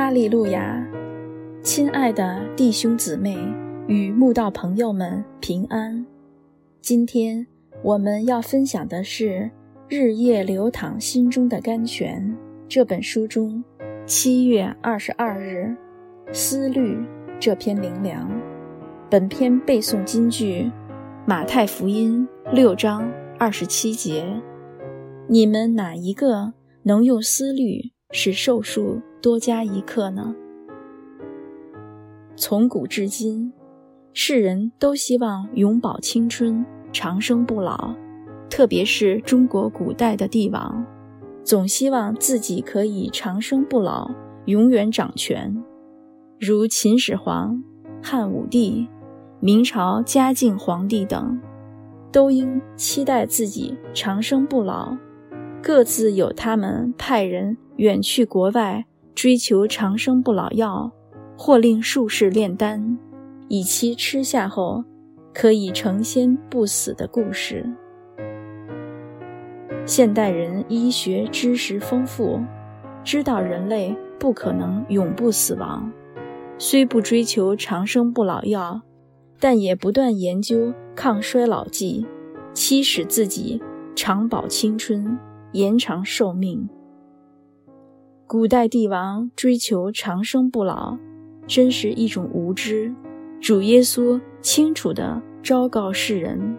[0.00, 0.82] 哈利路亚！
[1.62, 3.36] 亲爱的弟兄姊妹
[3.86, 6.06] 与慕道朋友们平安。
[6.80, 7.46] 今天
[7.82, 9.24] 我们要分享的是
[9.90, 12.34] 《日夜流淌心中的甘泉》
[12.66, 13.62] 这本书中
[14.06, 15.76] 七月二十二日
[16.32, 16.98] “思虑”
[17.38, 18.26] 这篇灵粮。
[19.10, 20.72] 本篇背诵金句：
[21.26, 23.06] 马太福音六章
[23.38, 24.24] 二十七节。
[25.28, 26.54] 你们哪一个
[26.84, 28.98] 能用思虑使寿数？
[29.20, 30.34] 多加一刻呢？
[32.36, 33.52] 从古至今，
[34.14, 37.94] 世人都希望永葆青春、长生不老，
[38.48, 40.86] 特别是中国古代的帝王，
[41.44, 44.10] 总希望自己可以长生不老、
[44.46, 45.62] 永远掌权。
[46.38, 47.62] 如秦始皇、
[48.02, 48.88] 汉武帝、
[49.38, 51.38] 明朝嘉靖皇帝等，
[52.10, 54.96] 都应期待自己长生不老，
[55.62, 58.86] 各自有他们派人远去国外。
[59.14, 60.90] 追求长生不老药，
[61.36, 62.98] 或令术士炼丹，
[63.48, 64.84] 以期吃下后
[65.34, 67.64] 可以成仙不死的故事。
[69.84, 72.40] 现代人医学知识丰富，
[73.02, 75.90] 知道人类不可能永不死亡，
[76.58, 78.80] 虽不追求长生不老药，
[79.38, 82.06] 但也不断研究抗衰老剂，
[82.54, 83.60] 期使自己
[83.96, 85.18] 长保青春，
[85.52, 86.68] 延长寿命。
[88.32, 90.96] 古代帝王追求长生不老，
[91.48, 92.94] 真是一种无知。
[93.40, 96.56] 主耶稣清楚地昭告世人：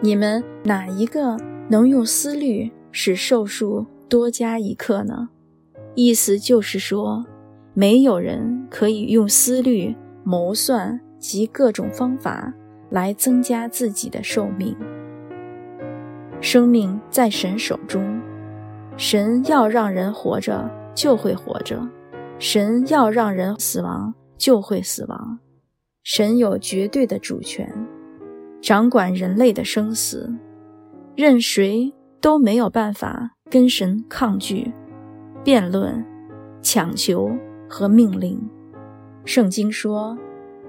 [0.00, 1.36] 你们哪一个
[1.68, 5.28] 能用思虑使寿数多加一刻呢？
[5.96, 7.26] 意思就是说，
[7.74, 9.92] 没有人可以用思虑、
[10.22, 12.54] 谋算及各种方法
[12.90, 14.76] 来增加自己的寿命。
[16.40, 18.15] 生命在神手中。
[18.96, 21.76] 神要让人活着，就会活着；
[22.38, 25.38] 神要让人死亡，就会死亡。
[26.02, 27.70] 神有绝对的主权，
[28.62, 30.34] 掌管人类的生死，
[31.14, 34.72] 任谁都没有办法跟神抗拒、
[35.44, 36.02] 辩论、
[36.62, 37.30] 强求
[37.68, 38.40] 和命令。
[39.26, 40.16] 圣经说：“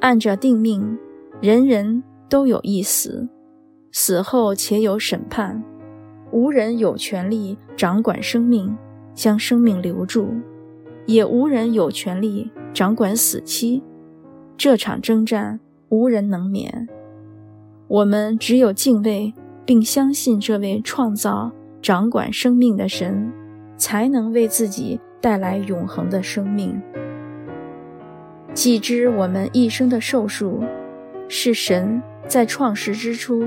[0.00, 0.98] 按着定命，
[1.40, 3.28] 人人都有一死，
[3.92, 5.62] 死后且有审判。”
[6.30, 8.76] 无人有权利掌管生命，
[9.14, 10.26] 将生命留住；
[11.06, 13.82] 也无人有权利掌管死期。
[14.56, 15.58] 这场征战
[15.88, 16.88] 无人能免。
[17.86, 19.32] 我们只有敬畏
[19.64, 21.50] 并相信这位创造、
[21.80, 23.32] 掌管生命的神，
[23.76, 26.78] 才能为自己带来永恒的生命。
[28.52, 30.62] 既知我们一生的寿数
[31.28, 33.44] 是神在创世之初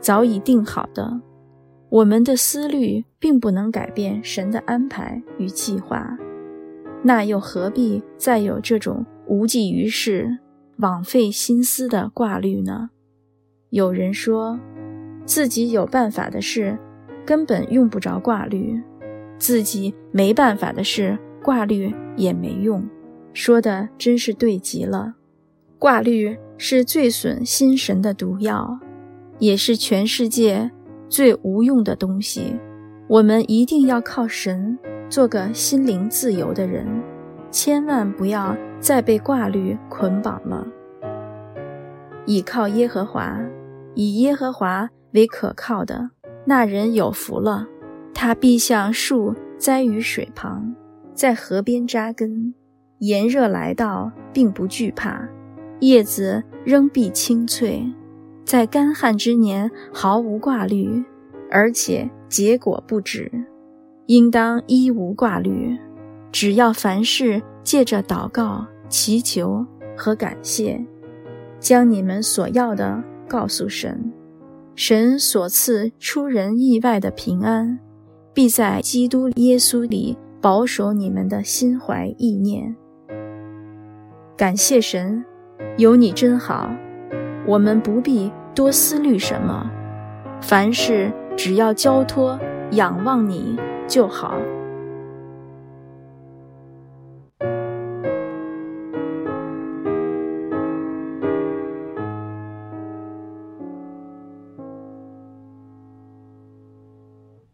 [0.00, 1.20] 早已定好的。
[1.90, 6.18] 我们的思虑并不能改变神的安排与计划，
[7.02, 10.38] 那又何必再有这种无济于事、
[10.78, 12.90] 枉费心思的挂虑呢？
[13.70, 14.60] 有人说，
[15.24, 16.78] 自己有办法的事，
[17.24, 18.82] 根本用不着挂虑；
[19.38, 22.86] 自己没办法的事，挂虑也没用。
[23.32, 25.14] 说的真是对极了。
[25.78, 28.78] 挂虑是最损心神的毒药，
[29.38, 30.70] 也是全世界。
[31.08, 32.54] 最无用的东西，
[33.06, 36.86] 我们一定要靠神做个心灵自由的人，
[37.50, 40.66] 千万不要再被挂虑捆绑了。
[42.26, 43.40] 倚靠耶和华，
[43.94, 46.10] 以耶和华为可靠的
[46.44, 47.66] 那人有福了。
[48.12, 50.74] 他必像树栽于水旁，
[51.14, 52.52] 在河边扎根，
[52.98, 55.26] 炎热来到，并不惧怕，
[55.80, 57.82] 叶子仍必青翠。
[58.48, 61.04] 在干旱之年毫无挂虑，
[61.50, 63.30] 而且结果不止，
[64.06, 65.76] 应当一无挂虑。
[66.32, 70.82] 只要凡事借着祷告、祈求和感谢，
[71.60, 74.10] 将你们所要的告诉神，
[74.74, 77.78] 神所赐出人意外的平安，
[78.32, 82.74] 必在基督耶稣里保守你们的心怀意念。
[84.38, 85.22] 感谢神，
[85.76, 86.70] 有你真好。
[87.46, 89.70] 我们不必多思虑什么，
[90.40, 92.36] 凡事只要交托、
[92.72, 93.56] 仰望你
[93.86, 94.34] 就好。